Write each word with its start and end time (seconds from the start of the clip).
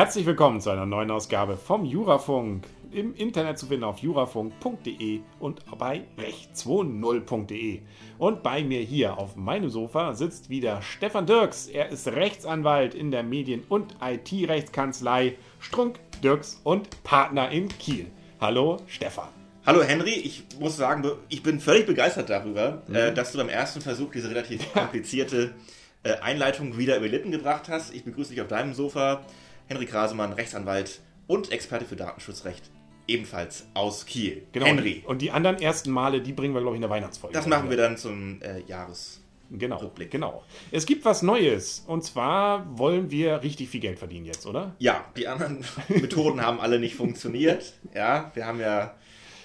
Herzlich 0.00 0.24
willkommen 0.24 0.62
zu 0.62 0.70
einer 0.70 0.86
neuen 0.86 1.10
Ausgabe 1.10 1.58
vom 1.58 1.84
Jurafunk. 1.84 2.64
Im 2.90 3.14
Internet 3.14 3.58
zu 3.58 3.66
finden 3.66 3.84
auf 3.84 3.98
jurafunk.de 3.98 5.20
und 5.38 5.60
bei 5.76 6.04
recht20.de. 6.16 7.82
Und 8.16 8.42
bei 8.42 8.64
mir 8.64 8.80
hier 8.80 9.18
auf 9.18 9.36
meinem 9.36 9.68
Sofa 9.68 10.14
sitzt 10.14 10.48
wieder 10.48 10.80
Stefan 10.80 11.26
Dirks. 11.26 11.66
Er 11.66 11.90
ist 11.90 12.08
Rechtsanwalt 12.08 12.94
in 12.94 13.10
der 13.10 13.22
Medien- 13.22 13.62
und 13.68 13.94
IT-Rechtskanzlei 14.02 15.36
Strunk, 15.58 16.00
Dirks 16.24 16.62
und 16.64 17.04
Partner 17.04 17.50
in 17.50 17.68
Kiel. 17.68 18.06
Hallo 18.40 18.78
Stefan. 18.86 19.28
Hallo 19.66 19.82
Henry, 19.82 20.14
ich 20.14 20.44
muss 20.58 20.78
sagen, 20.78 21.06
ich 21.28 21.42
bin 21.42 21.60
völlig 21.60 21.84
begeistert 21.84 22.30
darüber, 22.30 22.80
mhm. 22.88 22.94
Äh, 22.94 23.12
dass 23.12 23.32
du 23.32 23.38
beim 23.38 23.50
ersten 23.50 23.82
Versuch 23.82 24.10
diese 24.10 24.30
relativ 24.30 24.72
komplizierte 24.72 25.52
äh, 26.04 26.14
Einleitung 26.20 26.78
wieder 26.78 26.96
über 26.96 27.06
Lippen 27.06 27.32
gebracht 27.32 27.68
hast. 27.68 27.94
Ich 27.94 28.02
begrüße 28.02 28.30
dich 28.30 28.40
auf 28.40 28.48
deinem 28.48 28.72
Sofa. 28.72 29.26
Henry 29.70 29.86
Krasemann, 29.86 30.32
Rechtsanwalt 30.32 30.98
und 31.28 31.52
Experte 31.52 31.84
für 31.84 31.94
Datenschutzrecht, 31.94 32.68
ebenfalls 33.06 33.68
aus 33.72 34.04
Kiel. 34.04 34.42
Genau. 34.50 34.66
Henry. 34.66 35.04
Und 35.06 35.22
die 35.22 35.30
anderen 35.30 35.60
ersten 35.60 35.92
Male, 35.92 36.20
die 36.20 36.32
bringen 36.32 36.54
wir, 36.54 36.60
glaube 36.60 36.74
ich, 36.74 36.78
in 36.78 36.82
der 36.82 36.90
Weihnachtsfolge. 36.90 37.32
Das 37.32 37.46
machen 37.46 37.70
wir 37.70 37.76
dann 37.76 37.96
zum 37.96 38.42
äh, 38.42 38.62
Jahres. 38.66 39.20
Genau, 39.52 39.76
Rückblick. 39.76 40.10
genau. 40.10 40.42
Es 40.72 40.86
gibt 40.86 41.04
was 41.04 41.22
Neues. 41.22 41.84
Und 41.86 42.02
zwar 42.02 42.66
wollen 42.78 43.12
wir 43.12 43.44
richtig 43.44 43.68
viel 43.68 43.80
Geld 43.80 44.00
verdienen 44.00 44.26
jetzt, 44.26 44.44
oder? 44.44 44.74
Ja, 44.78 45.04
die 45.16 45.28
anderen 45.28 45.64
Methoden 45.88 46.40
haben 46.44 46.58
alle 46.60 46.80
nicht 46.80 46.96
funktioniert. 46.96 47.74
Ja, 47.94 48.32
wir 48.34 48.46
haben 48.46 48.58
ja 48.58 48.96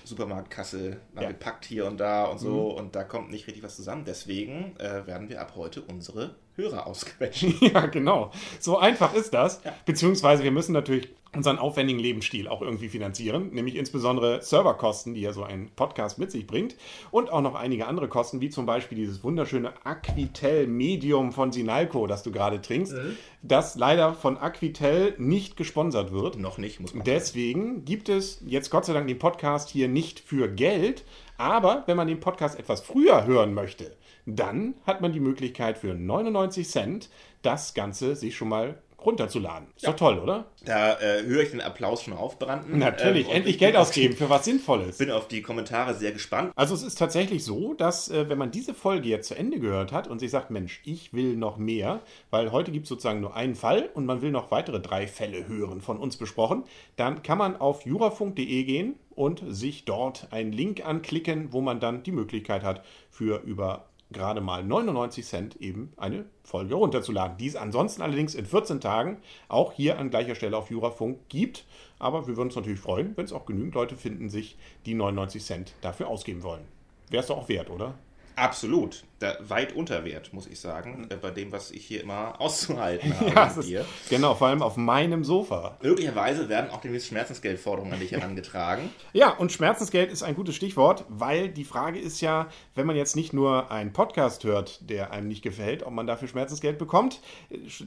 Supermarktkasse 0.05 0.97
mal 1.13 1.23
ja. 1.23 1.27
gepackt 1.29 1.65
hier 1.65 1.85
und 1.85 1.97
da 1.97 2.25
und 2.25 2.39
so 2.39 2.71
mhm. 2.71 2.77
und 2.77 2.95
da 2.95 3.03
kommt 3.03 3.31
nicht 3.31 3.47
richtig 3.47 3.63
was 3.63 3.75
zusammen. 3.75 4.03
Deswegen 4.05 4.75
äh, 4.77 5.05
werden 5.05 5.29
wir 5.29 5.41
ab 5.41 5.53
heute 5.55 5.81
unsere 5.81 6.35
Hörer 6.55 6.87
ausquetschen. 6.87 7.55
ja, 7.59 7.85
genau. 7.87 8.31
So 8.59 8.77
einfach 8.77 9.13
ist 9.13 9.33
das. 9.33 9.61
Ja. 9.63 9.73
Beziehungsweise 9.85 10.43
wir 10.43 10.51
müssen 10.51 10.73
natürlich 10.73 11.09
unseren 11.35 11.57
aufwendigen 11.57 11.99
Lebensstil 11.99 12.47
auch 12.47 12.61
irgendwie 12.61 12.89
finanzieren, 12.89 13.49
nämlich 13.51 13.75
insbesondere 13.75 14.41
Serverkosten, 14.41 15.13
die 15.13 15.21
ja 15.21 15.33
so 15.33 15.43
ein 15.43 15.69
Podcast 15.75 16.17
mit 16.17 16.31
sich 16.31 16.47
bringt 16.47 16.75
und 17.11 17.31
auch 17.31 17.41
noch 17.41 17.55
einige 17.55 17.87
andere 17.87 18.07
Kosten, 18.07 18.41
wie 18.41 18.49
zum 18.49 18.65
Beispiel 18.65 18.97
dieses 18.97 19.23
wunderschöne 19.23 19.73
Aquitel 19.83 20.67
Medium 20.67 21.31
von 21.31 21.51
Sinalco, 21.51 22.07
das 22.07 22.23
du 22.23 22.31
gerade 22.31 22.61
trinkst, 22.61 22.93
mhm. 22.93 23.17
das 23.41 23.75
leider 23.75 24.13
von 24.13 24.37
Aquitel 24.37 25.15
nicht 25.17 25.57
gesponsert 25.57 26.11
wird. 26.11 26.37
Noch 26.37 26.57
nicht, 26.57 26.79
muss 26.79 26.93
man 26.93 27.03
Deswegen 27.03 27.65
sagen. 27.65 27.85
gibt 27.85 28.09
es 28.09 28.41
jetzt 28.45 28.69
Gott 28.69 28.85
sei 28.85 28.93
Dank 28.93 29.07
den 29.07 29.19
Podcast 29.19 29.69
hier 29.69 29.87
nicht 29.87 30.19
für 30.19 30.47
Geld, 30.49 31.03
aber 31.37 31.83
wenn 31.85 31.97
man 31.97 32.07
den 32.07 32.19
Podcast 32.19 32.57
etwas 32.57 32.81
früher 32.81 33.25
hören 33.25 33.53
möchte, 33.53 33.95
dann 34.25 34.75
hat 34.85 35.01
man 35.01 35.11
die 35.11 35.19
Möglichkeit 35.19 35.77
für 35.77 35.93
99 35.93 36.67
Cent 36.67 37.09
das 37.41 37.73
Ganze 37.73 38.15
sich 38.15 38.35
schon 38.35 38.49
mal 38.49 38.81
runterzuladen. 39.05 39.67
Ist 39.75 39.83
ja. 39.83 39.91
doch 39.91 39.97
toll, 39.97 40.19
oder? 40.19 40.45
Da 40.65 40.99
äh, 40.99 41.23
höre 41.23 41.43
ich 41.43 41.51
den 41.51 41.61
Applaus 41.61 42.03
schon 42.03 42.13
aufbranden. 42.13 42.79
Natürlich, 42.79 43.27
ähm, 43.27 43.35
endlich 43.35 43.57
Geld 43.57 43.75
ausgeben 43.75 44.15
für 44.15 44.29
was 44.29 44.45
Sinnvolles. 44.45 44.97
Bin 44.97 45.11
auf 45.11 45.27
die 45.27 45.41
Kommentare 45.41 45.93
sehr 45.93 46.11
gespannt. 46.11 46.51
Also 46.55 46.75
es 46.75 46.83
ist 46.83 46.97
tatsächlich 46.97 47.43
so, 47.43 47.73
dass 47.73 48.09
äh, 48.09 48.29
wenn 48.29 48.37
man 48.37 48.51
diese 48.51 48.73
Folge 48.73 49.09
jetzt 49.09 49.27
zu 49.27 49.35
Ende 49.35 49.59
gehört 49.59 49.91
hat 49.91 50.07
und 50.07 50.19
sich 50.19 50.31
sagt, 50.31 50.51
Mensch, 50.51 50.81
ich 50.85 51.13
will 51.13 51.35
noch 51.35 51.57
mehr, 51.57 52.01
weil 52.29 52.51
heute 52.51 52.71
gibt 52.71 52.85
es 52.85 52.89
sozusagen 52.89 53.21
nur 53.21 53.35
einen 53.35 53.55
Fall 53.55 53.89
und 53.93 54.05
man 54.05 54.21
will 54.21 54.31
noch 54.31 54.51
weitere 54.51 54.79
drei 54.79 55.07
Fälle 55.07 55.47
hören 55.47 55.81
von 55.81 55.97
uns 55.97 56.17
besprochen, 56.17 56.63
dann 56.95 57.23
kann 57.23 57.37
man 57.37 57.55
auf 57.57 57.85
jurafunk.de 57.85 58.63
gehen 58.63 58.95
und 59.15 59.43
sich 59.47 59.85
dort 59.85 60.27
einen 60.31 60.51
Link 60.51 60.85
anklicken, 60.85 61.51
wo 61.51 61.61
man 61.61 61.79
dann 61.79 62.03
die 62.03 62.11
Möglichkeit 62.11 62.63
hat, 62.63 62.83
für 63.09 63.41
über 63.43 63.85
gerade 64.11 64.41
mal 64.41 64.63
99 64.63 65.25
Cent 65.25 65.55
eben 65.57 65.91
eine 65.97 66.25
Folge 66.43 66.75
runterzuladen, 66.75 67.37
die 67.37 67.47
es 67.47 67.55
ansonsten 67.55 68.01
allerdings 68.01 68.35
in 68.35 68.45
14 68.45 68.79
Tagen 68.79 69.17
auch 69.47 69.73
hier 69.73 69.99
an 69.99 70.09
gleicher 70.09 70.35
Stelle 70.35 70.57
auf 70.57 70.69
Jurafunk 70.69 71.19
gibt. 71.29 71.65
Aber 71.99 72.27
wir 72.27 72.37
würden 72.37 72.49
uns 72.49 72.55
natürlich 72.55 72.79
freuen, 72.79 73.15
wenn 73.17 73.25
es 73.25 73.33
auch 73.33 73.45
genügend 73.45 73.73
Leute 73.73 73.95
finden, 73.95 74.29
sich 74.29 74.57
die 74.85 74.93
99 74.93 75.43
Cent 75.43 75.73
dafür 75.81 76.07
ausgeben 76.07 76.43
wollen. 76.43 76.65
Wäre 77.09 77.21
es 77.21 77.27
doch 77.27 77.37
auch 77.37 77.49
wert, 77.49 77.69
oder? 77.69 77.95
Absolut. 78.35 79.03
Da, 79.19 79.35
weit 79.47 79.73
unter 79.73 80.03
Wert, 80.03 80.33
muss 80.33 80.45
ich 80.45 80.59
sagen, 80.59 81.07
äh, 81.09 81.15
bei 81.15 81.31
dem, 81.31 81.51
was 81.51 81.71
ich 81.71 81.85
hier 81.85 82.03
immer 82.03 82.35
auszuhalten 82.41 83.17
habe 83.17 83.29
ja, 83.29 83.53
mit 83.55 83.65
dir. 83.65 83.85
Genau, 84.09 84.35
vor 84.35 84.47
allem 84.47 84.61
auf 84.61 84.75
meinem 84.75 85.23
Sofa. 85.23 85.77
Möglicherweise 85.81 86.49
werden 86.49 86.69
auch 86.69 86.81
demnächst 86.81 87.07
Schmerzensgeldforderungen 87.07 87.93
an 87.93 87.99
dich 87.99 88.11
herangetragen. 88.11 88.89
ja, 89.13 89.29
und 89.29 89.51
Schmerzensgeld 89.51 90.11
ist 90.11 90.23
ein 90.23 90.35
gutes 90.35 90.55
Stichwort, 90.55 91.05
weil 91.07 91.49
die 91.49 91.63
Frage 91.63 91.97
ist 91.97 92.19
ja, 92.19 92.49
wenn 92.75 92.85
man 92.85 92.97
jetzt 92.97 93.15
nicht 93.15 93.31
nur 93.31 93.71
einen 93.71 93.93
Podcast 93.93 94.43
hört, 94.43 94.89
der 94.89 95.11
einem 95.11 95.29
nicht 95.29 95.41
gefällt, 95.41 95.83
ob 95.83 95.93
man 95.93 96.07
dafür 96.07 96.27
Schmerzensgeld 96.27 96.77
bekommt. 96.77 97.21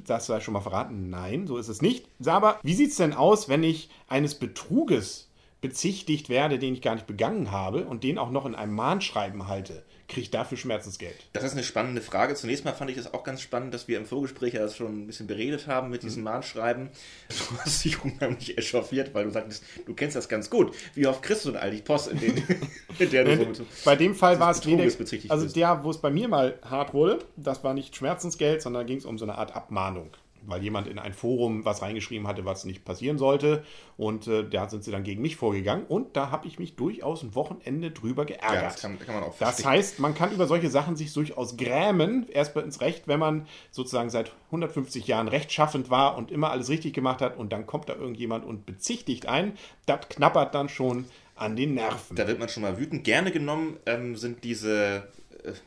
Das 0.06 0.26
sei 0.26 0.40
schon 0.40 0.54
mal 0.54 0.60
verraten. 0.60 1.10
Nein, 1.10 1.46
so 1.46 1.58
ist 1.58 1.68
es 1.68 1.82
nicht. 1.82 2.06
Aber 2.24 2.58
wie 2.62 2.74
sieht 2.74 2.90
es 2.90 2.96
denn 2.96 3.12
aus, 3.12 3.48
wenn 3.50 3.62
ich 3.62 3.90
eines 4.08 4.34
Betruges 4.34 5.28
bezichtigt 5.60 6.28
werde, 6.28 6.58
den 6.58 6.72
ich 6.72 6.82
gar 6.82 6.94
nicht 6.94 7.06
begangen 7.06 7.50
habe 7.50 7.84
und 7.84 8.04
den 8.04 8.16
auch 8.16 8.30
noch 8.30 8.46
in 8.46 8.54
einem 8.54 8.74
Mahnschreiben 8.74 9.48
halte? 9.48 9.84
Kriege 10.08 10.22
ich 10.22 10.30
dafür 10.30 10.56
Schmerzensgeld? 10.58 11.14
Das 11.34 11.44
ist 11.44 11.52
eine 11.52 11.62
spannende 11.62 12.00
Frage. 12.00 12.34
Zunächst 12.34 12.64
mal 12.64 12.72
fand 12.72 12.90
ich 12.90 12.96
das 12.96 13.12
auch 13.12 13.22
ganz 13.22 13.42
spannend, 13.42 13.74
dass 13.74 13.88
wir 13.88 13.98
im 13.98 14.06
Vorgespräch 14.06 14.54
ja 14.54 14.60
das 14.60 14.76
schon 14.76 15.02
ein 15.02 15.06
bisschen 15.06 15.26
beredet 15.26 15.66
haben 15.66 15.90
mit 15.90 16.02
diesem 16.02 16.22
mhm. 16.22 16.24
Mahnschreiben. 16.24 16.90
Du 17.28 17.58
hast 17.58 17.84
dich 17.84 18.02
unheimlich 18.02 18.56
echauffiert, 18.58 19.14
weil 19.14 19.24
du 19.24 19.30
sagtest, 19.30 19.62
du 19.86 19.94
kennst 19.94 20.16
das 20.16 20.28
ganz 20.28 20.50
gut. 20.50 20.74
Wie 20.94 21.06
oft 21.06 21.22
kriegst 21.22 21.44
du 21.44 21.50
denn 21.50 21.60
eigentlich 21.60 21.84
Post, 21.84 22.08
in, 22.08 22.18
den, 22.18 22.36
in 22.98 23.10
der 23.10 23.24
du 23.24 23.54
so 23.54 23.66
Bei 23.84 23.96
dem 23.96 24.14
Fall 24.14 24.40
war 24.40 24.50
es 24.50 24.64
weder, 24.66 24.84
also 25.28 25.46
der, 25.46 25.84
wo 25.84 25.90
es 25.90 25.98
bei 25.98 26.10
mir 26.10 26.28
mal 26.28 26.58
hart 26.62 26.94
wurde, 26.94 27.18
das 27.36 27.62
war 27.64 27.74
nicht 27.74 27.94
Schmerzensgeld, 27.96 28.62
sondern 28.62 28.86
ging 28.86 28.98
es 28.98 29.04
um 29.04 29.18
so 29.18 29.24
eine 29.24 29.36
Art 29.36 29.54
Abmahnung 29.54 30.10
weil 30.48 30.62
jemand 30.62 30.86
in 30.86 30.98
ein 30.98 31.12
Forum 31.12 31.64
was 31.64 31.82
reingeschrieben 31.82 32.26
hatte, 32.26 32.44
was 32.44 32.64
nicht 32.64 32.84
passieren 32.84 33.18
sollte. 33.18 33.64
Und 33.96 34.26
äh, 34.26 34.48
da 34.48 34.68
sind 34.68 34.84
sie 34.84 34.90
dann 34.90 35.04
gegen 35.04 35.22
mich 35.22 35.36
vorgegangen. 35.36 35.84
Und 35.86 36.16
da 36.16 36.30
habe 36.30 36.46
ich 36.46 36.58
mich 36.58 36.76
durchaus 36.76 37.22
ein 37.22 37.34
Wochenende 37.34 37.90
drüber 37.90 38.24
geärgert. 38.24 38.54
Ja, 38.54 38.62
das 38.62 38.80
kann, 38.80 38.98
kann 38.98 39.14
man 39.14 39.24
auch 39.24 39.34
Das 39.38 39.64
heißt, 39.64 39.98
man 40.00 40.14
kann 40.14 40.32
über 40.32 40.46
solche 40.46 40.70
Sachen 40.70 40.96
sich 40.96 41.12
durchaus 41.12 41.56
grämen, 41.56 42.26
erst 42.30 42.56
ins 42.56 42.80
Recht, 42.80 43.06
wenn 43.06 43.20
man 43.20 43.46
sozusagen 43.70 44.10
seit 44.10 44.32
150 44.46 45.06
Jahren 45.06 45.28
rechtschaffend 45.28 45.90
war 45.90 46.16
und 46.16 46.30
immer 46.30 46.50
alles 46.50 46.68
richtig 46.68 46.94
gemacht 46.94 47.20
hat. 47.20 47.36
Und 47.36 47.52
dann 47.52 47.66
kommt 47.66 47.88
da 47.88 47.94
irgendjemand 47.94 48.44
und 48.44 48.66
bezichtigt 48.66 49.26
ein. 49.26 49.52
Das 49.86 50.08
knappert 50.08 50.54
dann 50.54 50.68
schon 50.68 51.04
an 51.34 51.56
den 51.56 51.74
Nerven. 51.74 52.16
Da 52.16 52.26
wird 52.26 52.38
man 52.38 52.48
schon 52.48 52.62
mal 52.62 52.78
wütend. 52.78 53.04
Gerne 53.04 53.30
genommen 53.30 53.76
ähm, 53.86 54.16
sind 54.16 54.44
diese 54.44 55.08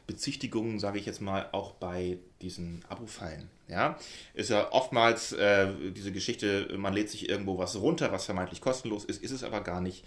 Bezichtigungen, 0.07 0.79
sage 0.79 0.99
ich 0.99 1.05
jetzt 1.05 1.21
mal, 1.21 1.49
auch 1.51 1.73
bei 1.73 2.17
diesen 2.41 2.83
Abo-Fallen. 2.89 3.49
Ja, 3.67 3.97
ist 4.33 4.49
ja 4.49 4.71
oftmals 4.71 5.31
äh, 5.31 5.69
diese 5.95 6.11
Geschichte, 6.11 6.67
man 6.77 6.93
lädt 6.93 7.09
sich 7.09 7.29
irgendwo 7.29 7.57
was 7.57 7.79
runter, 7.79 8.11
was 8.11 8.25
vermeintlich 8.25 8.59
kostenlos 8.59 9.05
ist, 9.05 9.23
ist 9.23 9.31
es 9.31 9.43
aber 9.43 9.61
gar 9.61 9.79
nicht. 9.79 10.03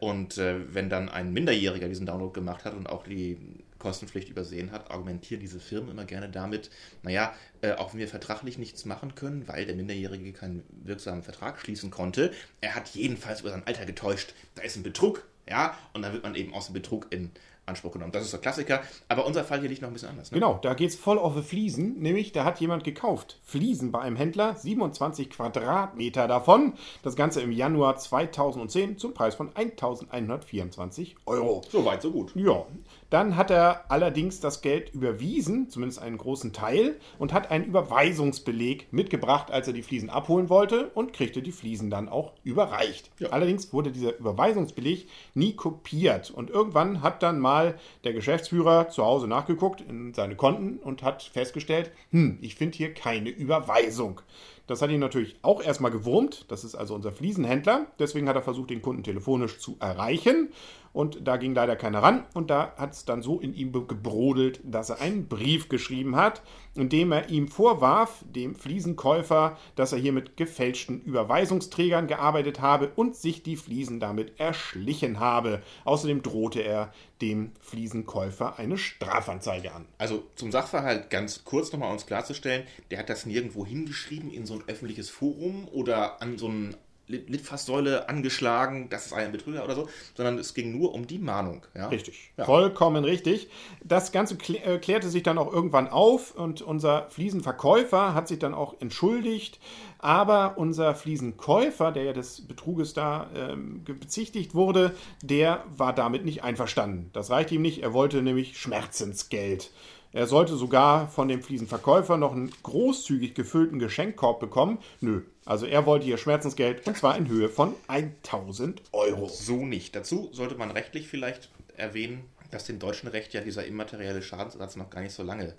Und 0.00 0.36
äh, 0.36 0.74
wenn 0.74 0.90
dann 0.90 1.08
ein 1.08 1.32
Minderjähriger 1.32 1.88
diesen 1.88 2.04
Download 2.04 2.32
gemacht 2.32 2.64
hat 2.64 2.74
und 2.74 2.88
auch 2.88 3.04
die 3.04 3.38
Kostenpflicht 3.78 4.28
übersehen 4.28 4.72
hat, 4.72 4.90
argumentieren 4.90 5.40
diese 5.40 5.60
Firmen 5.60 5.90
immer 5.90 6.04
gerne 6.04 6.28
damit, 6.28 6.70
naja, 7.02 7.34
äh, 7.62 7.72
auch 7.72 7.92
wenn 7.92 8.00
wir 8.00 8.08
vertraglich 8.08 8.58
nichts 8.58 8.84
machen 8.84 9.14
können, 9.14 9.48
weil 9.48 9.64
der 9.64 9.74
Minderjährige 9.74 10.32
keinen 10.32 10.62
wirksamen 10.84 11.22
Vertrag 11.22 11.60
schließen 11.60 11.90
konnte, 11.90 12.32
er 12.60 12.74
hat 12.74 12.88
jedenfalls 12.90 13.40
über 13.40 13.50
sein 13.50 13.66
Alter 13.66 13.86
getäuscht, 13.86 14.34
da 14.54 14.62
ist 14.62 14.76
ein 14.76 14.82
Betrug, 14.82 15.26
ja, 15.48 15.78
und 15.92 16.02
dann 16.02 16.12
wird 16.12 16.24
man 16.24 16.34
eben 16.34 16.52
aus 16.52 16.66
dem 16.66 16.74
Betrug 16.74 17.06
in 17.10 17.30
Anspruch 17.66 17.92
genommen. 17.92 18.12
Das 18.12 18.24
ist 18.24 18.32
der 18.32 18.40
Klassiker. 18.40 18.80
Aber 19.08 19.26
unser 19.26 19.44
Fall 19.44 19.60
hier 19.60 19.68
liegt 19.68 19.82
noch 19.82 19.88
ein 19.88 19.92
bisschen 19.92 20.08
anders. 20.08 20.30
Ne? 20.30 20.36
Genau, 20.36 20.58
da 20.62 20.74
geht 20.74 20.90
es 20.90 20.96
voll 20.96 21.18
auf 21.18 21.34
die 21.34 21.42
Fliesen. 21.42 21.98
Nämlich, 21.98 22.32
da 22.32 22.44
hat 22.44 22.60
jemand 22.60 22.84
gekauft. 22.84 23.38
Fliesen 23.44 23.92
bei 23.92 24.00
einem 24.00 24.16
Händler, 24.16 24.54
27 24.54 25.30
Quadratmeter 25.30 26.28
davon. 26.28 26.74
Das 27.02 27.16
Ganze 27.16 27.40
im 27.40 27.52
Januar 27.52 27.96
2010 27.96 28.98
zum 28.98 29.14
Preis 29.14 29.34
von 29.34 29.50
1124 29.54 31.16
Euro. 31.26 31.62
So 31.70 31.84
weit, 31.84 32.02
so 32.02 32.10
gut. 32.10 32.32
Ja. 32.36 32.64
Dann 33.10 33.36
hat 33.36 33.50
er 33.50 33.84
allerdings 33.88 34.40
das 34.40 34.62
Geld 34.62 34.92
überwiesen, 34.92 35.70
zumindest 35.70 36.02
einen 36.02 36.18
großen 36.18 36.52
Teil, 36.52 36.96
und 37.18 37.32
hat 37.32 37.50
einen 37.50 37.64
Überweisungsbeleg 37.64 38.92
mitgebracht, 38.92 39.50
als 39.50 39.68
er 39.68 39.74
die 39.74 39.82
Fliesen 39.82 40.10
abholen 40.10 40.48
wollte 40.48 40.88
und 40.88 41.12
kriegte 41.12 41.42
die 41.42 41.52
Fliesen 41.52 41.88
dann 41.88 42.08
auch 42.08 42.32
überreicht. 42.42 43.10
Ja. 43.18 43.30
Allerdings 43.30 43.72
wurde 43.72 43.92
dieser 43.92 44.16
Überweisungsbeleg 44.18 45.08
nie 45.34 45.54
kopiert 45.54 46.30
und 46.30 46.50
irgendwann 46.50 47.02
hat 47.02 47.22
dann 47.22 47.38
mal 47.38 47.55
der 48.04 48.12
Geschäftsführer 48.12 48.88
zu 48.88 49.04
Hause 49.04 49.26
nachgeguckt 49.26 49.80
in 49.80 50.14
seine 50.14 50.36
Konten 50.36 50.78
und 50.78 51.02
hat 51.02 51.22
festgestellt, 51.22 51.90
hm, 52.10 52.38
ich 52.40 52.54
finde 52.54 52.76
hier 52.76 52.94
keine 52.94 53.30
Überweisung. 53.30 54.20
Das 54.66 54.82
hat 54.82 54.90
ihn 54.90 55.00
natürlich 55.00 55.36
auch 55.42 55.62
erstmal 55.62 55.90
gewurmt. 55.90 56.46
Das 56.48 56.64
ist 56.64 56.74
also 56.74 56.94
unser 56.94 57.12
Fliesenhändler. 57.12 57.86
Deswegen 57.98 58.28
hat 58.28 58.36
er 58.36 58.42
versucht, 58.42 58.70
den 58.70 58.82
Kunden 58.82 59.02
telefonisch 59.02 59.58
zu 59.58 59.76
erreichen. 59.80 60.50
Und 60.92 61.28
da 61.28 61.36
ging 61.36 61.54
leider 61.54 61.76
keiner 61.76 62.02
ran. 62.02 62.24
Und 62.32 62.48
da 62.48 62.72
hat 62.78 62.94
es 62.94 63.04
dann 63.04 63.20
so 63.20 63.38
in 63.38 63.52
ihm 63.54 63.70
gebrodelt, 63.70 64.60
dass 64.64 64.88
er 64.88 65.00
einen 65.00 65.28
Brief 65.28 65.68
geschrieben 65.68 66.16
hat, 66.16 66.42
in 66.74 66.88
dem 66.88 67.12
er 67.12 67.28
ihm 67.28 67.48
vorwarf, 67.48 68.24
dem 68.34 68.54
Fliesenkäufer, 68.54 69.58
dass 69.74 69.92
er 69.92 69.98
hier 69.98 70.12
mit 70.12 70.38
gefälschten 70.38 71.02
Überweisungsträgern 71.02 72.06
gearbeitet 72.06 72.62
habe 72.62 72.92
und 72.96 73.14
sich 73.14 73.42
die 73.42 73.56
Fliesen 73.56 74.00
damit 74.00 74.40
erschlichen 74.40 75.20
habe. 75.20 75.62
Außerdem 75.84 76.22
drohte 76.22 76.60
er 76.62 76.92
dem 77.20 77.52
Fliesenkäufer 77.60 78.58
eine 78.58 78.78
Strafanzeige 78.78 79.72
an. 79.72 79.86
Also 79.98 80.24
zum 80.34 80.50
Sachverhalt 80.50 81.10
ganz 81.10 81.44
kurz 81.44 81.72
nochmal 81.72 81.92
uns 81.92 82.06
klarzustellen, 82.06 82.66
der 82.90 82.98
hat 82.98 83.10
das 83.10 83.26
nirgendwo 83.26 83.66
hingeschrieben 83.66 84.30
in 84.30 84.46
so 84.46 84.55
so 84.56 84.62
ein 84.62 84.68
öffentliches 84.68 85.10
Forum 85.10 85.68
oder 85.68 86.22
an 86.22 86.38
so 86.38 86.48
ein 86.48 86.76
Litfaßsäule 87.08 88.08
angeschlagen, 88.08 88.88
das 88.88 89.06
ist 89.06 89.12
ein 89.12 89.30
Betrüger 89.30 89.64
oder 89.64 89.76
so, 89.76 89.88
sondern 90.16 90.38
es 90.38 90.54
ging 90.54 90.76
nur 90.76 90.92
um 90.92 91.06
die 91.06 91.18
Mahnung. 91.18 91.64
Ja? 91.74 91.88
Richtig, 91.88 92.32
ja. 92.36 92.44
vollkommen 92.44 93.04
richtig. 93.04 93.48
Das 93.84 94.10
Ganze 94.10 94.36
äh, 94.48 94.78
klärte 94.78 95.08
sich 95.08 95.22
dann 95.22 95.38
auch 95.38 95.52
irgendwann 95.52 95.88
auf 95.88 96.34
und 96.34 96.62
unser 96.62 97.08
Fliesenverkäufer 97.10 98.14
hat 98.14 98.26
sich 98.26 98.40
dann 98.40 98.54
auch 98.54 98.74
entschuldigt, 98.80 99.60
aber 99.98 100.58
unser 100.58 100.94
Fliesenkäufer, 100.96 101.92
der 101.92 102.04
ja 102.04 102.12
des 102.12 102.46
Betruges 102.46 102.92
da 102.92 103.30
ähm, 103.36 103.84
bezichtigt 103.84 104.54
wurde, 104.54 104.92
der 105.22 105.64
war 105.76 105.94
damit 105.94 106.24
nicht 106.24 106.42
einverstanden. 106.42 107.10
Das 107.12 107.30
reichte 107.30 107.54
ihm 107.54 107.62
nicht, 107.62 107.82
er 107.82 107.92
wollte 107.92 108.20
nämlich 108.20 108.58
Schmerzensgeld. 108.58 109.70
Er 110.16 110.26
sollte 110.26 110.56
sogar 110.56 111.08
von 111.08 111.28
dem 111.28 111.42
Fliesenverkäufer 111.42 112.16
noch 112.16 112.32
einen 112.32 112.50
großzügig 112.62 113.34
gefüllten 113.34 113.78
Geschenkkorb 113.78 114.40
bekommen. 114.40 114.78
Nö, 115.02 115.20
also 115.44 115.66
er 115.66 115.84
wollte 115.84 116.06
hier 116.06 116.16
Schmerzensgeld 116.16 116.86
und 116.88 116.96
zwar 116.96 117.18
in 117.18 117.28
Höhe 117.28 117.50
von 117.50 117.74
1000 117.88 118.80
Euro. 118.92 119.28
So 119.28 119.66
nicht. 119.66 119.94
Dazu 119.94 120.30
sollte 120.32 120.54
man 120.54 120.70
rechtlich 120.70 121.06
vielleicht 121.06 121.50
erwähnen, 121.76 122.24
dass 122.50 122.64
dem 122.64 122.78
deutschen 122.78 123.10
Recht 123.10 123.34
ja 123.34 123.42
dieser 123.42 123.66
immaterielle 123.66 124.22
Schadensersatz 124.22 124.76
noch 124.76 124.88
gar 124.88 125.02
nicht 125.02 125.12
so 125.12 125.22
lange 125.22 125.52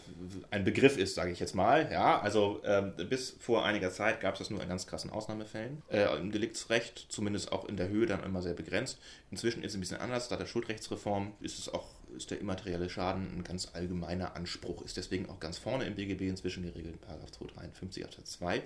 ein 0.50 0.64
Begriff 0.64 0.98
ist, 0.98 1.14
sage 1.14 1.30
ich 1.30 1.40
jetzt 1.40 1.54
mal. 1.54 1.88
Ja, 1.92 2.20
also 2.20 2.60
äh, 2.64 2.82
bis 3.04 3.36
vor 3.40 3.64
einiger 3.64 3.92
Zeit 3.92 4.22
gab 4.22 4.34
es 4.34 4.40
das 4.40 4.50
nur 4.50 4.64
in 4.64 4.70
ganz 4.70 4.88
krassen 4.88 5.12
Ausnahmefällen. 5.12 5.84
Äh, 5.92 6.18
Im 6.18 6.32
Deliktsrecht, 6.32 7.06
zumindest 7.10 7.52
auch 7.52 7.66
in 7.66 7.78
der 7.78 7.90
Höhe, 7.90 8.08
dann 8.08 8.24
immer 8.24 8.42
sehr 8.42 8.56
begrenzt. 8.56 8.98
Inzwischen 9.30 9.62
ist 9.62 9.74
es 9.74 9.78
ein 9.78 9.82
bisschen 9.82 10.00
anders. 10.00 10.30
Seit 10.30 10.40
der 10.40 10.48
Schuldrechtsreform 10.48 11.34
ist 11.42 11.60
es 11.60 11.72
auch 11.72 11.86
ist 12.18 12.32
der 12.32 12.40
immaterielle 12.40 12.90
Schaden 12.90 13.28
ein 13.34 13.44
ganz 13.44 13.70
allgemeiner 13.74 14.36
Anspruch, 14.36 14.82
ist 14.82 14.98
deswegen 14.98 15.30
auch 15.30 15.40
ganz 15.40 15.58
vorne 15.58 15.86
im 15.86 15.96
BGB 15.96 16.22
inzwischen 16.24 16.64
geregelt, 16.64 16.96
in 16.96 17.32
253 17.32 18.04
Absatz 18.04 18.32
2. 18.34 18.62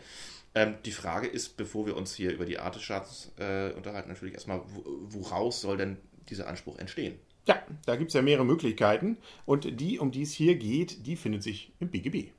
Ähm, 0.56 0.76
die 0.86 0.92
Frage 0.92 1.28
ist, 1.28 1.58
bevor 1.58 1.86
wir 1.86 1.96
uns 1.96 2.16
hier 2.16 2.32
über 2.32 2.46
die 2.46 2.60
Art 2.60 2.76
des 2.76 2.84
Schadens 2.84 3.32
äh, 3.38 3.72
unterhalten, 3.74 4.10
natürlich 4.10 4.34
erstmal, 4.34 4.62
woraus 5.04 5.62
soll 5.62 5.78
denn 5.78 5.98
dieser 6.30 6.48
Anspruch 6.48 6.78
entstehen? 6.80 7.20
Ja, 7.46 7.62
da 7.86 7.96
gibt 7.96 8.10
es 8.10 8.16
ja 8.16 8.22
mehrere 8.22 8.46
Möglichkeiten. 8.46 9.18
Und 9.46 9.80
die, 9.80 10.00
um 10.00 10.12
die 10.12 10.24
es 10.24 10.34
hier 10.34 10.56
geht, 10.56 11.06
die 11.06 11.16
findet 11.16 11.44
sich 11.44 11.72
im 11.80 11.90
BGB. 11.90 12.32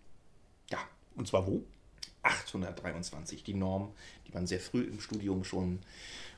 Ja. 0.70 0.78
Und 1.16 1.26
zwar 1.26 1.46
wo? 1.46 1.64
823, 2.22 3.42
die 3.42 3.54
Norm, 3.54 3.92
die 4.26 4.32
man 4.32 4.46
sehr 4.46 4.60
früh 4.60 4.82
im 4.82 5.00
Studium 5.00 5.42
schon 5.44 5.80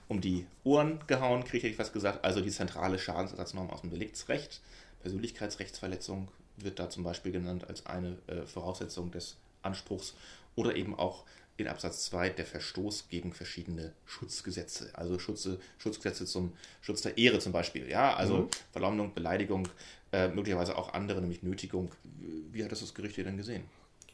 um 0.09 0.21
die 0.21 0.47
Ohren 0.65 1.01
gehauen, 1.07 1.45
kriege 1.45 1.69
ich 1.69 1.77
fast 1.77 1.93
gesagt. 1.93 2.25
Also 2.25 2.41
die 2.41 2.51
zentrale 2.51 2.99
Schadensersatznorm 2.99 3.71
aus 3.71 3.81
dem 3.81 3.91
Deliktsrecht. 3.91 4.61
Persönlichkeitsrechtsverletzung 5.03 6.29
wird 6.57 6.79
da 6.79 6.89
zum 6.89 7.05
Beispiel 7.05 7.33
genannt 7.33 7.69
als 7.69 7.87
eine 7.87 8.17
äh, 8.27 8.43
Voraussetzung 8.47 9.11
des 9.11 9.37
Anspruchs 9.63 10.15
oder 10.57 10.77
eben 10.77 10.99
auch 10.99 11.25
in 11.57 11.69
Absatz 11.69 12.07
2 12.07 12.31
der 12.31 12.47
Verstoß 12.47 13.09
gegen 13.09 13.33
verschiedene 13.33 13.93
Schutzgesetze, 14.07 14.91
also 14.95 15.19
Schutze, 15.19 15.61
Schutzgesetze 15.79 16.27
zum 16.27 16.53
Schutz 16.81 17.03
der 17.03 17.17
Ehre 17.17 17.39
zum 17.39 17.53
Beispiel, 17.53 17.89
ja, 17.89 18.15
also 18.15 18.39
mhm. 18.39 18.49
Verleumdung, 18.73 19.15
Beleidigung, 19.15 19.69
äh, 20.13 20.29
möglicherweise 20.29 20.77
auch 20.77 20.95
andere, 20.95 21.21
nämlich 21.21 21.43
Nötigung. 21.43 21.93
Wie 22.51 22.65
hat 22.65 22.73
das 22.73 22.81
das 22.81 22.95
Gericht 22.95 23.15
hier 23.15 23.25
denn 23.25 23.37
gesehen? 23.37 23.65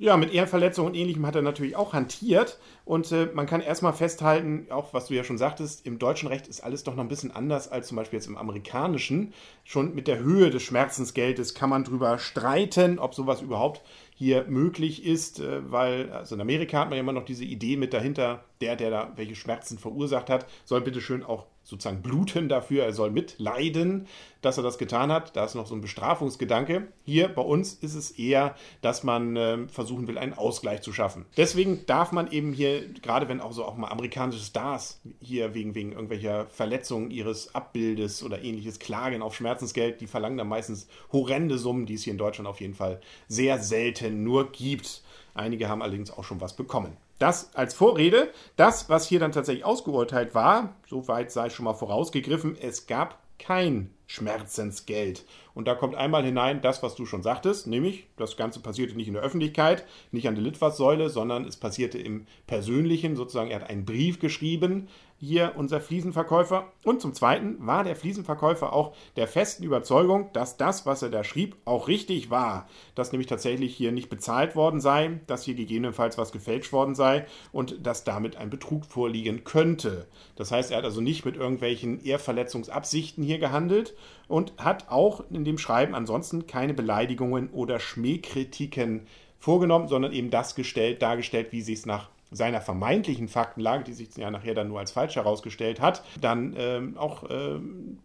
Ja, 0.03 0.17
mit 0.17 0.33
Ehrenverletzung 0.33 0.87
und 0.87 0.95
ähnlichem 0.95 1.27
hat 1.27 1.37
er 1.37 1.43
natürlich 1.43 1.77
auch 1.77 1.93
hantiert. 1.93 2.59
Und 2.87 3.13
äh, 3.13 3.29
man 3.35 3.45
kann 3.45 3.61
erstmal 3.61 3.93
festhalten, 3.93 4.67
auch 4.71 4.95
was 4.95 5.09
du 5.09 5.15
ja 5.15 5.25
schon 5.25 5.37
sagtest, 5.37 5.85
im 5.85 5.99
deutschen 5.99 6.27
Recht 6.27 6.49
ist 6.49 6.65
alles 6.65 6.85
doch 6.85 6.95
noch 6.95 7.03
ein 7.03 7.09
bisschen 7.09 7.33
anders 7.33 7.71
als 7.71 7.89
zum 7.89 7.99
Beispiel 7.99 8.19
jetzt 8.19 8.27
im 8.27 8.39
amerikanischen. 8.39 9.35
Schon 9.63 9.95
mit 9.95 10.09
der 10.09 10.19
Höhe 10.21 10.49
des 10.49 10.63
Schmerzensgeldes 10.63 11.53
kann 11.53 11.69
man 11.69 11.85
drüber 11.85 12.19
streiten, 12.19 12.99
ob 12.99 13.15
sowas 13.15 13.43
überhaupt 13.43 13.83
hier 14.15 14.47
möglich 14.49 15.05
ist, 15.05 15.39
äh, 15.41 15.71
weil 15.71 16.11
also 16.13 16.35
in 16.35 16.41
Amerika 16.41 16.79
hat 16.79 16.89
man 16.89 16.97
ja 16.97 17.01
immer 17.03 17.13
noch 17.13 17.27
diese 17.27 17.45
Idee 17.45 17.77
mit 17.77 17.93
dahinter, 17.93 18.43
der, 18.63 18.77
der 18.77 18.89
da 18.89 19.13
welche 19.17 19.35
Schmerzen 19.35 19.77
verursacht 19.77 20.31
hat, 20.31 20.47
soll 20.65 20.81
bitte 20.81 21.03
schön 21.03 21.23
auch 21.23 21.45
sozusagen 21.71 22.03
bluten 22.03 22.49
dafür, 22.49 22.85
er 22.85 22.93
soll 22.93 23.11
mitleiden, 23.11 24.07
dass 24.43 24.57
er 24.57 24.63
das 24.63 24.79
getan 24.79 25.13
hat. 25.13 25.37
Da 25.37 25.45
ist 25.45 25.55
noch 25.55 25.67
so 25.67 25.75
ein 25.75 25.81
Bestrafungsgedanke. 25.81 26.89
Hier 27.05 27.29
bei 27.29 27.43
uns 27.43 27.75
ist 27.75 27.95
es 27.95 28.11
eher, 28.11 28.57
dass 28.83 29.05
man 29.05 29.37
äh, 29.37 29.69
versuchen 29.69 30.09
will, 30.09 30.19
einen 30.19 30.35
Ausgleich 30.35 30.83
zu 30.83 30.93
schaffen. 30.93 31.27
Deswegen 31.37 31.87
darf 31.87 32.13
man 32.13 32.31
eben 32.31 32.53
hier, 32.53 32.89
gerade 32.95 33.29
wenn 33.29 33.41
auch 33.41 33.53
so 33.53 33.65
auch 33.65 33.77
mal 33.77 33.89
amerikanische 33.89 34.45
Stars 34.45 35.01
hier 35.21 35.55
wegen, 35.55 35.75
wegen 35.75 35.93
irgendwelcher 35.93 36.47
Verletzungen 36.47 37.11
ihres 37.11 37.55
Abbildes 37.55 38.23
oder 38.23 38.43
ähnliches 38.43 38.79
klagen 38.79 39.23
auf 39.23 39.37
Schmerzensgeld, 39.37 40.01
die 40.01 40.07
verlangen 40.07 40.39
dann 40.39 40.49
meistens 40.49 40.89
horrende 41.13 41.59
Summen, 41.59 41.87
die 41.87 41.95
es 41.95 42.03
hier 42.03 42.13
in 42.13 42.19
Deutschland 42.19 42.49
auf 42.49 42.61
jeden 42.61 42.75
Fall 42.75 43.01
sehr 43.29 43.59
selten 43.59 44.25
nur 44.25 44.51
gibt. 44.51 45.03
Einige 45.35 45.69
haben 45.69 45.83
allerdings 45.83 46.11
auch 46.11 46.25
schon 46.25 46.41
was 46.41 46.57
bekommen. 46.57 46.97
Das 47.21 47.55
als 47.55 47.75
Vorrede. 47.75 48.33
Das, 48.57 48.89
was 48.89 49.07
hier 49.07 49.21
dann 49.21 49.31
tatsächlich 49.31 49.65
ausgeurteilt 49.65 50.35
war, 50.35 50.75
soweit 50.89 51.31
sei 51.31 51.51
schon 51.51 51.67
mal 51.67 51.75
vorausgegriffen, 51.75 52.57
es 52.61 52.87
gab 52.87 53.19
kein 53.39 53.95
Schmerzensgeld. 54.11 55.25
Und 55.55 55.69
da 55.69 55.77
kommt 55.77 55.95
einmal 55.95 56.25
hinein 56.25 56.63
das, 56.63 56.83
was 56.83 56.97
du 56.97 57.07
schon 57.07 57.23
sagtest, 57.23 57.69
nämlich 57.69 58.09
das 58.17 58.37
Ganze 58.37 58.59
passierte 58.59 58.97
nicht 58.97 59.07
in 59.07 59.15
der 59.15 59.23
Öffentlichkeit, 59.23 59.85
nicht 60.11 60.27
an 60.27 60.35
der 60.35 60.43
Litfaßsäule, 60.43 61.11
sondern 61.11 61.45
es 61.45 61.57
passierte 61.57 61.99
im 61.99 62.27
Persönlichen, 62.49 63.15
sozusagen 63.15 63.51
er 63.51 63.61
hat 63.61 63.71
einen 63.71 63.85
Brief 63.85 64.19
geschrieben 64.19 64.89
hier 65.21 65.53
unser 65.57 65.83
Fliesenverkäufer. 65.83 66.73
Und 66.83 67.03
zum 67.03 67.13
Zweiten 67.13 67.67
war 67.67 67.85
der 67.85 67.95
Fliesenverkäufer 67.95 68.73
auch 68.73 68.95
der 69.17 69.29
festen 69.29 69.63
Überzeugung, 69.65 70.33
dass 70.33 70.57
das, 70.57 70.87
was 70.87 71.03
er 71.03 71.11
da 71.11 71.25
schrieb, 71.25 71.57
auch 71.67 71.89
richtig 71.89 72.31
war. 72.31 72.67
Dass 72.95 73.13
nämlich 73.13 73.29
tatsächlich 73.29 73.77
hier 73.77 73.93
nicht 73.93 74.09
bezahlt 74.09 74.57
worden 74.57 74.81
sei, 74.81 75.21
dass 75.27 75.45
hier 75.45 75.55
gegebenenfalls 75.55 76.17
was 76.17 76.33
gefälscht 76.33 76.73
worden 76.73 76.95
sei 76.95 77.27
und 77.53 77.87
dass 77.87 78.05
damit 78.05 78.37
ein 78.37 78.49
Betrug 78.49 78.87
vorliegen 78.87 79.45
könnte. 79.45 80.07
Das 80.37 80.53
heißt, 80.53 80.71
er 80.71 80.79
hat 80.79 80.85
also 80.85 81.03
nicht 81.03 81.27
mit 81.27 81.37
irgendwelchen 81.37 82.03
Ehrverletzungsabsichten 82.03 83.23
hier 83.23 83.39
gehandelt 83.39 83.95
und 84.29 84.53
hat 84.59 84.91
auch 84.91 85.25
in 85.31 85.45
dem 85.45 85.59
Schreiben 85.59 85.95
ansonsten 85.95 86.47
keine 86.47 86.75
Beleidigungen 86.75 87.51
oder 87.51 87.81
Schmähkritiken 87.81 89.07
vorgenommen, 89.39 89.89
sondern 89.89 90.13
eben 90.13 90.31
das 90.31 90.55
gestellt, 90.55 91.03
dargestellt, 91.03 91.49
wie 91.51 91.63
sie 91.63 91.73
es 91.73 91.87
nach 91.87 92.09
seiner 92.31 92.61
vermeintlichen 92.61 93.29
Faktenlage, 93.29 93.85
die 93.85 93.93
sich 93.93 94.17
ja 94.17 94.31
nachher 94.31 94.55
dann 94.55 94.69
nur 94.69 94.79
als 94.79 94.93
falsch 94.93 95.17
herausgestellt 95.17 95.81
hat, 95.81 96.05
dann 96.21 96.55
ähm, 96.57 96.97
auch 96.97 97.25
ähm, 97.29 97.99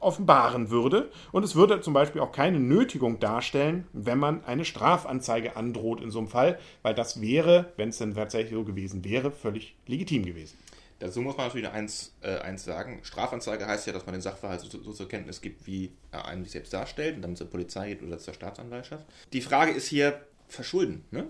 offenbaren 0.00 0.70
würde. 0.70 1.10
Und 1.32 1.44
es 1.44 1.54
würde 1.54 1.80
zum 1.80 1.94
Beispiel 1.94 2.20
auch 2.20 2.32
keine 2.32 2.58
Nötigung 2.58 3.20
darstellen, 3.20 3.86
wenn 3.92 4.18
man 4.18 4.44
eine 4.44 4.64
Strafanzeige 4.64 5.56
androht 5.56 6.00
in 6.00 6.10
so 6.10 6.18
einem 6.18 6.28
Fall, 6.28 6.58
weil 6.82 6.94
das 6.94 7.20
wäre, 7.20 7.72
wenn 7.76 7.90
es 7.90 7.98
denn 7.98 8.14
tatsächlich 8.14 8.54
so 8.54 8.64
gewesen 8.64 9.04
wäre, 9.04 9.30
völlig 9.30 9.74
legitim 9.86 10.24
gewesen. 10.24 10.56
Dazu 11.00 11.22
muss 11.22 11.36
man 11.36 11.46
natürlich 11.46 11.68
eins, 11.68 12.14
äh, 12.20 12.38
eins 12.38 12.64
sagen. 12.64 13.00
Strafanzeige 13.02 13.66
heißt 13.66 13.86
ja, 13.86 13.92
dass 13.92 14.06
man 14.06 14.12
den 14.12 14.22
Sachverhalt 14.22 14.60
so, 14.60 14.82
so 14.82 14.92
zur 14.92 15.08
Kenntnis 15.08 15.40
gibt, 15.40 15.66
wie 15.66 15.92
er 16.12 16.26
einen 16.26 16.44
sich 16.44 16.52
selbst 16.52 16.72
darstellt 16.72 17.16
und 17.16 17.22
dann 17.22 17.36
zur 17.36 17.48
Polizei 17.48 17.88
geht 17.88 18.02
oder 18.02 18.18
zur 18.18 18.34
Staatsanwaltschaft. 18.34 19.06
Die 19.32 19.40
Frage 19.40 19.72
ist 19.72 19.86
hier 19.86 20.20
Verschulden. 20.46 21.04
Ne? 21.10 21.26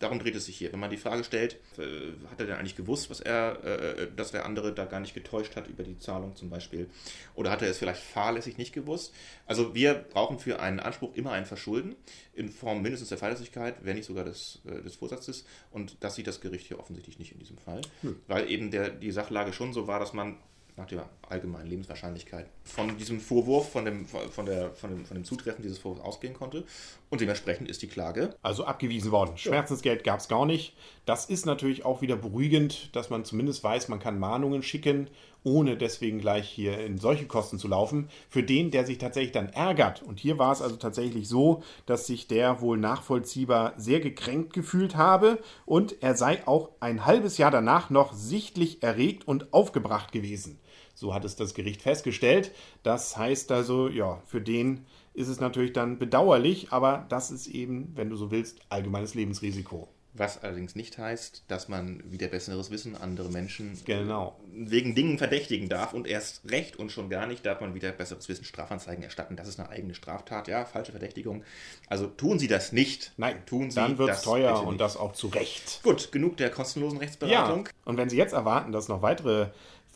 Darum 0.00 0.18
dreht 0.18 0.34
es 0.34 0.46
sich 0.46 0.56
hier. 0.56 0.72
Wenn 0.72 0.80
man 0.80 0.90
die 0.90 0.96
Frage 0.96 1.22
stellt, 1.22 1.54
äh, 1.78 2.12
hat 2.30 2.40
er 2.40 2.46
denn 2.46 2.56
eigentlich 2.56 2.74
gewusst, 2.74 3.10
was 3.10 3.20
er, 3.20 3.62
äh, 3.64 4.08
dass 4.16 4.32
der 4.32 4.44
andere 4.44 4.74
da 4.74 4.86
gar 4.86 4.98
nicht 4.98 5.14
getäuscht 5.14 5.54
hat 5.54 5.68
über 5.68 5.84
die 5.84 5.98
Zahlung 5.98 6.34
zum 6.34 6.50
Beispiel? 6.50 6.90
Oder 7.34 7.50
hat 7.50 7.62
er 7.62 7.68
es 7.68 7.78
vielleicht 7.78 8.02
fahrlässig 8.02 8.58
nicht 8.58 8.72
gewusst? 8.72 9.14
Also 9.46 9.74
wir 9.74 9.94
brauchen 9.94 10.38
für 10.38 10.60
einen 10.60 10.80
Anspruch 10.80 11.14
immer 11.14 11.32
ein 11.32 11.46
Verschulden 11.46 11.94
in 12.34 12.50
Form 12.50 12.82
mindestens 12.82 13.10
der 13.10 13.18
Fahrlässigkeit, 13.18 13.76
wenn 13.82 13.96
nicht 13.96 14.06
sogar 14.06 14.24
des, 14.24 14.60
äh, 14.66 14.82
des 14.82 14.96
Vorsatzes. 14.96 15.44
Und 15.70 15.98
das 16.00 16.14
sieht 16.14 16.26
das 16.26 16.40
Gericht 16.40 16.66
hier 16.66 16.80
offensichtlich 16.80 17.18
nicht 17.18 17.32
in 17.32 17.38
diesem 17.38 17.58
Fall, 17.58 17.82
hm. 18.00 18.16
weil 18.26 18.50
eben 18.50 18.70
der, 18.70 18.90
die 18.90 19.12
Sachlage 19.12 19.52
schon 19.52 19.72
so 19.72 19.86
war, 19.86 20.00
dass 20.00 20.12
man 20.12 20.38
nach 20.80 20.86
der 20.86 21.08
allgemeinen 21.28 21.68
Lebenswahrscheinlichkeit 21.68 22.46
von 22.64 22.96
diesem 22.96 23.20
Vorwurf, 23.20 23.70
von 23.70 23.84
dem, 23.84 24.06
von, 24.06 24.46
der, 24.46 24.70
von, 24.70 24.90
dem, 24.90 25.04
von 25.04 25.14
dem 25.14 25.24
Zutreffen 25.24 25.62
dieses 25.62 25.78
Vorwurfs 25.78 26.02
ausgehen 26.02 26.34
konnte. 26.34 26.64
Und 27.10 27.20
dementsprechend 27.20 27.68
ist 27.68 27.82
die 27.82 27.86
Klage. 27.86 28.34
Also 28.42 28.64
abgewiesen 28.64 29.10
worden. 29.12 29.36
Schmerzensgeld 29.36 30.04
gab 30.04 30.20
es 30.20 30.28
gar 30.28 30.46
nicht. 30.46 30.74
Das 31.04 31.26
ist 31.26 31.44
natürlich 31.44 31.84
auch 31.84 32.00
wieder 32.00 32.16
beruhigend, 32.16 32.94
dass 32.96 33.10
man 33.10 33.24
zumindest 33.24 33.62
weiß, 33.62 33.88
man 33.88 34.00
kann 34.00 34.18
Mahnungen 34.18 34.62
schicken, 34.62 35.08
ohne 35.44 35.76
deswegen 35.76 36.18
gleich 36.18 36.48
hier 36.48 36.78
in 36.78 36.98
solche 36.98 37.26
Kosten 37.26 37.58
zu 37.58 37.68
laufen. 37.68 38.08
Für 38.28 38.42
den, 38.42 38.70
der 38.70 38.86
sich 38.86 38.98
tatsächlich 38.98 39.32
dann 39.32 39.48
ärgert. 39.48 40.02
Und 40.02 40.20
hier 40.20 40.38
war 40.38 40.52
es 40.52 40.62
also 40.62 40.76
tatsächlich 40.76 41.28
so, 41.28 41.62
dass 41.86 42.06
sich 42.06 42.26
der 42.26 42.60
wohl 42.60 42.78
nachvollziehbar 42.78 43.74
sehr 43.76 44.00
gekränkt 44.00 44.52
gefühlt 44.52 44.96
habe 44.96 45.38
und 45.66 46.02
er 46.02 46.14
sei 46.16 46.46
auch 46.46 46.70
ein 46.80 47.06
halbes 47.06 47.38
Jahr 47.38 47.50
danach 47.50 47.90
noch 47.90 48.12
sichtlich 48.12 48.82
erregt 48.82 49.26
und 49.26 49.52
aufgebracht 49.52 50.12
gewesen. 50.12 50.58
So 50.94 51.14
hat 51.14 51.24
es 51.24 51.36
das 51.36 51.54
Gericht 51.54 51.82
festgestellt. 51.82 52.52
Das 52.82 53.16
heißt 53.16 53.50
also, 53.52 53.88
ja, 53.88 54.20
für 54.26 54.40
den 54.40 54.84
ist 55.14 55.28
es 55.28 55.40
natürlich 55.40 55.72
dann 55.72 55.98
bedauerlich, 55.98 56.72
aber 56.72 57.06
das 57.08 57.30
ist 57.30 57.46
eben, 57.46 57.92
wenn 57.94 58.10
du 58.10 58.16
so 58.16 58.30
willst, 58.30 58.60
allgemeines 58.68 59.14
Lebensrisiko. 59.14 59.88
Was 60.12 60.42
allerdings 60.42 60.74
nicht 60.74 60.98
heißt, 60.98 61.44
dass 61.46 61.68
man 61.68 62.02
wieder 62.10 62.26
besseres 62.26 62.70
Wissen 62.72 62.96
andere 62.96 63.28
Menschen 63.28 63.78
Genau. 63.84 64.40
wegen 64.52 64.96
Dingen 64.96 65.18
verdächtigen 65.18 65.68
darf 65.68 65.92
und 65.92 66.08
erst 66.08 66.40
recht 66.50 66.76
und 66.76 66.90
schon 66.90 67.08
gar 67.10 67.26
nicht 67.28 67.46
darf 67.46 67.60
man 67.60 67.74
wieder 67.74 67.92
besseres 67.92 68.28
Wissen 68.28 68.44
Strafanzeigen 68.44 69.04
erstatten. 69.04 69.36
Das 69.36 69.46
ist 69.46 69.60
eine 69.60 69.68
eigene 69.68 69.94
Straftat, 69.94 70.48
ja, 70.48 70.64
falsche 70.64 70.90
Verdächtigung. 70.90 71.44
Also 71.88 72.08
tun 72.08 72.40
Sie 72.40 72.48
das 72.48 72.72
nicht. 72.72 73.12
Nein, 73.18 73.36
tun 73.46 73.70
Sie 73.70 73.76
dann 73.76 73.98
wird 73.98 74.10
es 74.10 74.22
teuer 74.22 74.66
und 74.66 74.78
das 74.80 74.96
auch 74.96 75.12
zu 75.12 75.28
Recht. 75.28 75.80
Gut, 75.84 76.10
genug 76.10 76.36
der 76.38 76.50
kostenlosen 76.50 76.98
Ja, 76.98 77.02
Rechtsberatung. 77.04 77.68
und 77.84 77.96
wenn 77.96 78.08
Sie 78.10 78.16
jetzt 78.16 78.32
erwarten, 78.32 78.72
dass 78.72 78.88
noch 78.88 79.02
weitere 79.02 79.46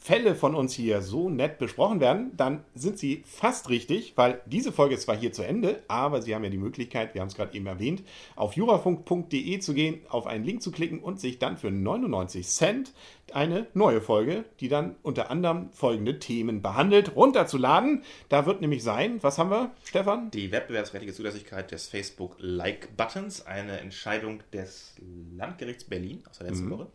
Fälle 0.06 0.34
von 0.34 0.54
uns 0.54 0.75
hier 0.75 1.00
so 1.00 1.30
nett 1.30 1.56
besprochen 1.56 1.99
werden, 1.99 2.32
dann 2.37 2.62
sind 2.75 2.99
Sie 2.99 3.23
fast 3.25 3.70
richtig, 3.70 4.12
weil 4.16 4.42
diese 4.44 4.70
Folge 4.70 4.96
ist 4.96 5.04
zwar 5.04 5.16
hier 5.16 5.32
zu 5.32 5.40
Ende, 5.42 5.82
aber 5.88 6.20
Sie 6.20 6.34
haben 6.34 6.44
ja 6.44 6.50
die 6.50 6.58
Möglichkeit, 6.58 7.14
wir 7.14 7.23
haben 7.23 7.28
es 7.28 7.34
gerade 7.34 7.56
eben 7.56 7.64
erwähnt, 7.64 8.02
auf 8.37 8.52
jurafunk.de 8.52 9.58
zu 9.61 9.73
gehen, 9.73 10.02
auf 10.11 10.26
einen 10.26 10.44
Link 10.44 10.61
zu 10.61 10.73
klicken 10.73 10.99
und 10.99 11.20
sich 11.20 11.38
dann 11.38 11.56
für 11.56 11.70
99 11.70 12.46
Cent 12.46 12.92
eine 13.32 13.66
neue 13.73 14.02
Folge, 14.02 14.44
die 14.61 14.68
dann 14.68 14.96
unter 15.02 15.30
anderem 15.30 15.70
folgende 15.73 16.18
Themen 16.18 16.61
behandelt, 16.61 17.16
runterzuladen. 17.16 18.02
Da 18.28 18.44
wird 18.44 18.61
nämlich 18.61 18.82
sein, 18.82 19.23
was 19.23 19.38
haben 19.38 19.49
wir, 19.49 19.70
Stefan? 19.84 20.30
Die 20.32 20.52
wettbewerbsrechtliche 20.52 21.14
Zulässigkeit 21.16 21.70
des 21.70 21.88
Facebook 21.88 22.37
Like-Buttons, 22.40 23.46
eine 23.46 23.80
Entscheidung 23.80 24.42
des 24.52 24.96
Landgerichts 25.34 25.84
Berlin 25.84 26.23
aus 26.28 26.37
der 26.37 26.49
Mhm. 26.49 26.52
letzten 26.52 26.70
Woche. 26.73 26.87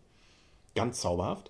Ganz 0.75 1.01
zauberhaft. 1.01 1.49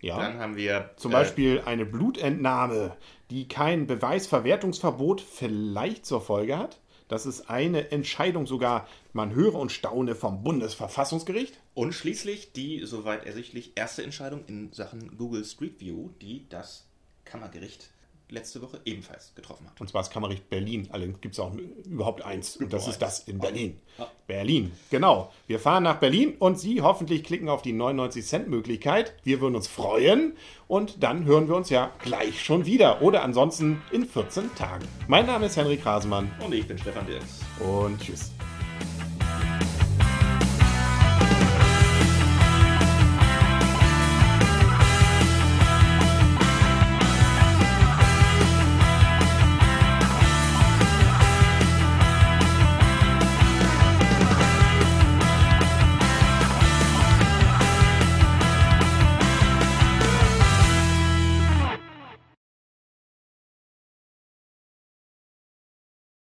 Ja. 0.00 0.18
Dann 0.18 0.38
haben 0.38 0.56
wir 0.56 0.90
Zum 0.96 1.10
äh, 1.12 1.14
Beispiel 1.14 1.62
eine 1.64 1.84
Blutentnahme, 1.84 2.96
die 3.30 3.48
kein 3.48 3.86
Beweisverwertungsverbot 3.86 5.20
vielleicht 5.20 6.06
zur 6.06 6.20
Folge 6.20 6.56
hat. 6.56 6.78
Das 7.08 7.24
ist 7.24 7.48
eine 7.48 7.90
Entscheidung 7.90 8.46
sogar, 8.46 8.86
man 9.12 9.34
höre 9.34 9.54
und 9.54 9.72
staune, 9.72 10.14
vom 10.14 10.42
Bundesverfassungsgericht. 10.42 11.58
Und 11.74 11.94
schließlich 11.94 12.52
die, 12.52 12.84
soweit 12.84 13.24
ersichtlich, 13.24 13.72
erste 13.76 14.02
Entscheidung 14.02 14.44
in 14.46 14.72
Sachen 14.72 15.16
Google 15.16 15.44
Street 15.44 15.80
View, 15.80 16.10
die 16.20 16.46
das 16.50 16.86
Kammergericht 17.24 17.90
letzte 18.30 18.60
Woche 18.62 18.80
ebenfalls 18.84 19.34
getroffen 19.34 19.66
hat. 19.66 19.80
Und 19.80 19.88
zwar 19.88 20.02
das 20.02 20.10
Kammergericht 20.10 20.48
Berlin. 20.50 20.88
Allerdings 20.90 21.20
gibt 21.20 21.34
es 21.34 21.40
auch 21.40 21.52
überhaupt 21.84 22.22
eins. 22.22 22.56
Und 22.56 22.72
das 22.72 22.86
ist 22.88 23.00
das 23.00 23.20
in 23.20 23.38
Berlin. 23.38 23.80
Ja. 23.98 24.06
Berlin, 24.26 24.72
genau. 24.90 25.32
Wir 25.46 25.58
fahren 25.58 25.82
nach 25.84 25.98
Berlin 25.98 26.34
und 26.38 26.58
Sie 26.58 26.82
hoffentlich 26.82 27.24
klicken 27.24 27.48
auf 27.48 27.62
die 27.62 27.72
99-Cent-Möglichkeit. 27.72 29.14
Wir 29.24 29.40
würden 29.40 29.56
uns 29.56 29.68
freuen. 29.68 30.36
Und 30.66 31.02
dann 31.02 31.24
hören 31.24 31.48
wir 31.48 31.56
uns 31.56 31.70
ja 31.70 31.90
gleich 32.00 32.42
schon 32.44 32.66
wieder. 32.66 33.00
Oder 33.02 33.22
ansonsten 33.22 33.82
in 33.90 34.06
14 34.06 34.54
Tagen. 34.54 34.86
Mein 35.06 35.26
Name 35.26 35.46
ist 35.46 35.56
Henrik 35.56 35.84
Rasemann 35.86 36.30
Und 36.44 36.52
ich 36.52 36.66
bin 36.68 36.76
Stefan 36.78 37.06
Dirks. 37.06 37.40
und 37.60 38.00
tschüss. 38.00 38.32